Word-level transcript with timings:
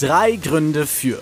Drei 0.00 0.36
Gründe 0.36 0.86
für. 0.86 1.20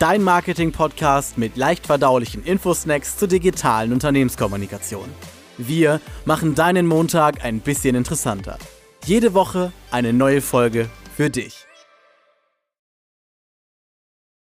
Dein 0.00 0.24
Marketing-Podcast 0.24 1.38
mit 1.38 1.56
leicht 1.56 1.86
verdaulichen 1.86 2.42
Infosnacks 2.42 3.16
zur 3.16 3.28
digitalen 3.28 3.92
Unternehmenskommunikation. 3.92 5.08
Wir 5.56 6.00
machen 6.24 6.56
deinen 6.56 6.88
Montag 6.88 7.44
ein 7.44 7.60
bisschen 7.60 7.94
interessanter. 7.94 8.58
Jede 9.04 9.34
Woche 9.34 9.72
eine 9.92 10.12
neue 10.12 10.40
Folge 10.40 10.90
für 11.14 11.30
dich. 11.30 11.64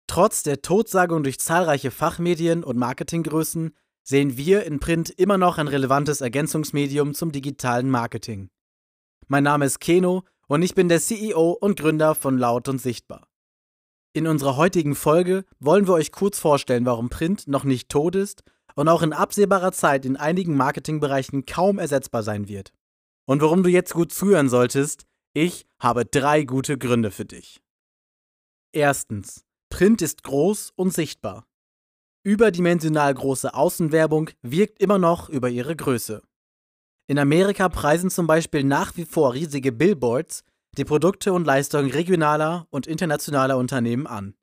Trotz 0.06 0.42
der 0.42 0.62
Totsagung 0.62 1.22
durch 1.22 1.38
zahlreiche 1.38 1.90
Fachmedien 1.90 2.64
und 2.64 2.79
Marketinggrößen 2.79 3.77
sehen 4.02 4.38
wir 4.38 4.64
in 4.64 4.80
Print 4.80 5.11
immer 5.11 5.36
noch 5.36 5.58
ein 5.58 5.68
relevantes 5.68 6.22
Ergänzungsmedium 6.22 7.12
zum 7.12 7.30
digitalen 7.30 7.90
Marketing. 7.90 8.48
Mein 9.29 9.45
Name 9.45 9.66
ist 9.66 9.80
Keno 9.80 10.24
und 10.48 10.62
ich 10.62 10.74
bin 10.74 10.88
der 10.88 11.00
CEO 11.00 11.50
und 11.50 11.79
Gründer 11.79 12.14
von 12.14 12.38
Laut 12.38 12.66
und 12.66 12.80
Sichtbar. 12.80 13.29
In 14.12 14.27
unserer 14.27 14.57
heutigen 14.57 14.96
Folge 14.96 15.44
wollen 15.61 15.86
wir 15.86 15.94
euch 15.94 16.11
kurz 16.11 16.40
vorstellen, 16.40 16.85
warum 16.85 17.11
Print 17.11 17.46
noch 17.46 17.62
nicht 17.62 17.89
tot 17.89 18.16
ist 18.16 18.43
und 18.75 18.89
auch 18.89 19.02
in 19.02 19.12
absehbarer 19.12 19.71
Zeit 19.71 20.04
in 20.04 20.16
einigen 20.16 20.57
Marketingbereichen 20.57 21.46
kaum 21.46 21.79
ersetzbar 21.79 22.25
sein 22.25 22.49
wird. 22.49 22.72
Und 23.26 23.40
warum 23.40 23.62
du 23.62 23.71
jetzt 23.71 23.94
gut 23.94 24.12
zuhören 24.12 24.49
solltest, 24.49 25.07
ich 25.32 25.64
habe 25.79 26.04
drei 26.04 26.43
gute 26.43 26.76
Gründe 26.76 27.12
für 27.12 27.25
dich. 27.25 27.61
Erstens. 28.72 29.44
Print 29.68 30.02
ist 30.02 30.24
groß 30.24 30.72
und 30.74 30.93
sichtbar. 30.93 31.46
Überdimensional 32.24 33.14
große 33.14 33.55
Außenwerbung 33.55 34.30
wirkt 34.42 34.83
immer 34.83 34.98
noch 34.98 35.28
über 35.28 35.48
ihre 35.48 35.77
Größe. 35.77 36.22
In 37.06 37.20
Amerika 37.20 37.69
preisen 37.69 38.11
zum 38.11 38.27
Beispiel 38.27 38.64
nach 38.64 38.97
wie 38.97 39.05
vor 39.05 39.34
riesige 39.34 39.70
Billboards 39.70 40.42
die 40.77 40.84
Produkte 40.84 41.33
und 41.33 41.44
Leistungen 41.44 41.91
regionaler 41.91 42.66
und 42.70 42.86
internationaler 42.86 43.56
Unternehmen 43.56 44.06
an. 44.06 44.34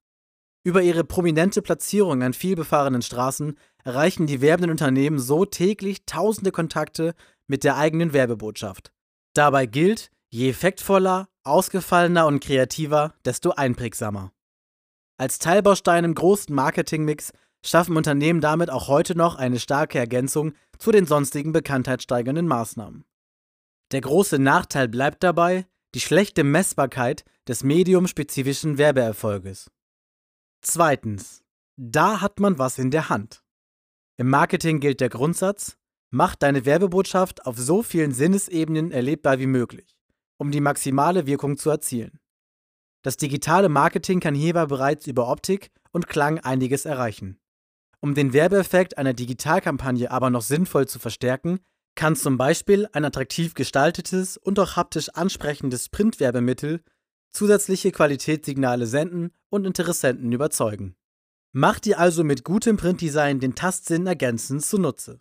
Über 0.64 0.82
ihre 0.82 1.04
prominente 1.04 1.62
Platzierung 1.62 2.22
an 2.24 2.34
vielbefahrenen 2.34 3.02
Straßen 3.02 3.58
erreichen 3.84 4.28
die 4.28 4.42
werbenden 4.42 4.72
Unternehmen 4.72 5.18
so 5.18 5.46
täglich 5.46 6.06
tausende 6.06 6.52
Kontakte 6.52 7.16
mit 7.48 7.64
der 7.64 7.78
eigenen 7.78 8.12
Werbebotschaft. 8.12 8.92
Dabei 9.34 9.66
gilt, 9.66 10.12
je 10.30 10.50
effektvoller, 10.50 11.30
ausgefallener 11.44 12.28
und 12.28 12.44
kreativer, 12.44 13.14
desto 13.24 13.52
einprägsamer. 13.52 14.34
Als 15.18 15.40
Teilbaustein 15.40 16.04
im 16.04 16.16
großen 16.16 16.54
Marketingmix 16.54 17.32
schaffen 17.66 17.96
Unternehmen 17.96 18.42
damit 18.42 18.70
auch 18.70 18.88
heute 18.88 19.18
noch 19.18 19.36
eine 19.36 19.60
starke 19.60 19.98
Ergänzung 19.98 20.54
zu 20.78 20.92
den 20.92 21.06
sonstigen 21.06 21.54
bekanntheitssteigernden 21.54 22.48
Maßnahmen. 22.48 23.06
Der 23.94 24.02
große 24.02 24.38
Nachteil 24.38 24.90
bleibt 24.90 25.24
dabei, 25.24 25.66
die 25.96 26.00
schlechte 26.00 26.44
Messbarkeit 26.44 27.24
des 27.48 27.64
mediumspezifischen 27.64 28.78
Werbeerfolges. 28.78 29.72
Zweitens. 30.62 31.44
Da 31.80 32.22
hat 32.22 32.40
man 32.40 32.58
was 32.58 32.80
in 32.80 32.90
der 32.90 33.10
Hand. 33.10 33.44
Im 34.18 34.30
Marketing 34.30 34.80
gilt 34.80 35.00
der 35.00 35.10
Grundsatz, 35.10 35.78
mach 36.10 36.36
deine 36.36 36.66
Werbebotschaft 36.66 37.46
auf 37.46 37.58
so 37.58 37.84
vielen 37.84 38.12
Sinnesebenen 38.12 38.92
erlebbar 38.92 39.38
wie 39.38 39.46
möglich, 39.46 39.96
um 40.38 40.50
die 40.50 40.62
maximale 40.62 41.28
Wirkung 41.28 41.58
zu 41.58 41.70
erzielen. 41.70 42.20
Das 43.04 43.18
digitale 43.18 43.70
Marketing 43.70 44.20
kann 44.20 44.34
hierbei 44.34 44.66
bereits 44.66 45.06
über 45.06 45.30
Optik 45.30 45.70
und 45.92 46.08
Klang 46.08 46.40
einiges 46.40 46.86
erreichen. 46.86 47.40
Um 48.00 48.16
den 48.16 48.34
Werbeeffekt 48.34 48.98
einer 48.98 49.14
Digitalkampagne 49.14 50.12
aber 50.12 50.30
noch 50.30 50.42
sinnvoll 50.42 50.88
zu 50.88 51.00
verstärken, 51.00 51.60
kann 51.98 52.16
zum 52.16 52.38
Beispiel 52.38 52.88
ein 52.94 53.04
attraktiv 53.04 53.54
gestaltetes 53.54 54.38
und 54.38 54.58
auch 54.60 54.78
haptisch 54.78 55.10
ansprechendes 55.10 55.90
Printwerbemittel 55.90 56.82
zusätzliche 57.34 57.92
Qualitätssignale 57.92 58.88
senden 58.88 59.32
und 59.50 59.66
Interessenten 59.66 60.32
überzeugen. 60.32 60.96
Mach 61.52 61.80
dir 61.80 62.00
also 62.00 62.24
mit 62.24 62.44
gutem 62.44 62.78
Printdesign 62.78 63.40
den 63.40 63.56
Tastsinn 63.56 64.08
ergänzend 64.08 64.64
zunutze. 64.64 65.20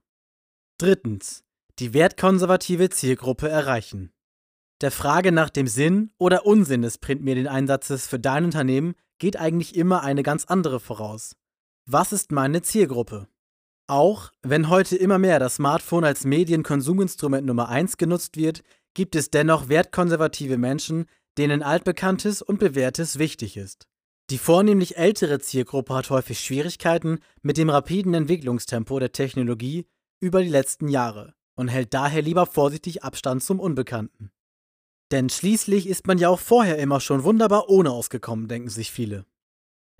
Drittens. 0.78 1.42
Die 1.78 1.92
wertkonservative 1.92 2.90
Zielgruppe 2.90 3.48
erreichen. 3.48 4.12
Der 4.80 4.90
Frage 4.90 5.32
nach 5.32 5.50
dem 5.50 5.66
Sinn 5.66 6.10
oder 6.18 6.46
Unsinn 6.46 6.82
des 6.82 6.98
Printmedieneinsatzes 6.98 8.06
für 8.06 8.18
dein 8.18 8.44
Unternehmen 8.44 8.94
geht 9.18 9.38
eigentlich 9.38 9.74
immer 9.74 10.02
eine 10.02 10.22
ganz 10.22 10.44
andere 10.44 10.80
voraus. 10.80 11.36
Was 11.86 12.12
ist 12.12 12.32
meine 12.32 12.62
Zielgruppe? 12.62 13.28
Auch 13.88 14.32
wenn 14.42 14.68
heute 14.68 14.96
immer 14.96 15.18
mehr 15.18 15.38
das 15.38 15.56
Smartphone 15.56 16.04
als 16.04 16.24
Medienkonsuminstrument 16.24 17.46
Nummer 17.46 17.68
1 17.68 17.98
genutzt 17.98 18.36
wird, 18.36 18.62
gibt 18.94 19.14
es 19.14 19.30
dennoch 19.30 19.68
wertkonservative 19.68 20.58
Menschen, 20.58 21.06
denen 21.38 21.62
altbekanntes 21.62 22.42
und 22.42 22.58
bewährtes 22.58 23.18
wichtig 23.18 23.56
ist. 23.56 23.86
Die 24.30 24.38
vornehmlich 24.38 24.96
ältere 24.96 25.38
Zielgruppe 25.38 25.94
hat 25.94 26.10
häufig 26.10 26.40
Schwierigkeiten 26.40 27.20
mit 27.42 27.58
dem 27.58 27.70
rapiden 27.70 28.12
Entwicklungstempo 28.14 28.98
der 28.98 29.12
Technologie 29.12 29.86
über 30.18 30.42
die 30.42 30.48
letzten 30.48 30.88
Jahre 30.88 31.34
und 31.54 31.68
hält 31.68 31.94
daher 31.94 32.22
lieber 32.22 32.46
vorsichtig 32.46 33.04
Abstand 33.04 33.44
zum 33.44 33.60
Unbekannten. 33.60 34.32
Denn 35.12 35.28
schließlich 35.28 35.86
ist 35.86 36.08
man 36.08 36.18
ja 36.18 36.28
auch 36.28 36.40
vorher 36.40 36.78
immer 36.78 36.98
schon 37.00 37.22
wunderbar 37.22 37.68
ohne 37.68 37.92
ausgekommen, 37.92 38.48
denken 38.48 38.68
sich 38.68 38.90
viele. 38.90 39.24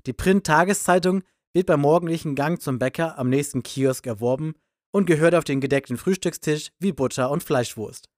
Die 0.06 0.12
Print-Tageszeitung 0.12 1.22
wird 1.56 1.69
beim 1.69 1.81
morgendlichen 1.81 2.34
Gang 2.34 2.61
zum 2.61 2.78
Bäcker 2.78 3.19
am 3.19 3.31
nächsten 3.31 3.62
Kiosk 3.62 4.06
erworben 4.06 4.56
und 4.93 5.06
gehört 5.06 5.34
auf 5.34 5.44
den 5.44 5.62
gedeckten 5.62 5.97
Frühstückstisch 5.97 6.69
wie 6.78 6.93
Butter 6.93 7.31
und 7.31 7.43
Fleischwurst. 7.43 8.11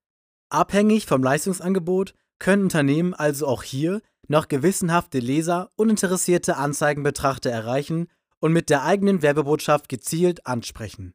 Abhängig 0.51 1.07
vom 1.07 1.23
Leistungsangebot 1.23 2.15
können 2.41 2.65
Unternehmen 2.65 3.15
also 3.15 3.47
auch 3.47 3.63
hier 3.63 4.03
noch 4.27 4.49
gewissenhafte 4.49 5.21
Leser 5.21 5.71
und 5.77 5.89
interessierte 5.89 6.57
Anzeigenbetrachter 6.57 7.49
erreichen 7.49 8.09
und 8.41 8.53
mit 8.53 8.71
der 8.71 8.83
eigenen 8.83 9.23
Werbebotschaft 9.23 9.89
gezielt 9.89 10.45
ansprechen. 10.45 11.15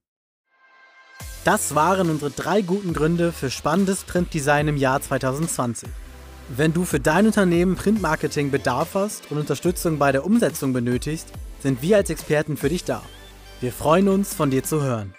Das 1.43 1.75
waren 1.75 2.09
unsere 2.09 2.31
drei 2.31 2.61
guten 2.61 2.93
Gründe 2.93 3.33
für 3.33 3.51
spannendes 3.51 4.05
Printdesign 4.05 4.69
im 4.69 4.77
Jahr 4.77 5.01
2020. 5.01 5.89
Wenn 6.49 6.73
du 6.73 6.83
für 6.83 6.99
dein 6.99 7.25
Unternehmen 7.25 7.75
Printmarketing 7.75 8.51
Bedarf 8.51 8.95
hast 8.95 9.31
und 9.31 9.37
Unterstützung 9.37 9.97
bei 9.97 10.11
der 10.11 10.25
Umsetzung 10.25 10.73
benötigst, 10.73 11.31
sind 11.61 11.81
wir 11.81 11.97
als 11.97 12.09
Experten 12.09 12.57
für 12.57 12.69
dich 12.69 12.83
da. 12.83 13.01
Wir 13.61 13.71
freuen 13.71 14.09
uns, 14.09 14.33
von 14.33 14.51
dir 14.51 14.63
zu 14.63 14.83
hören. 14.83 15.13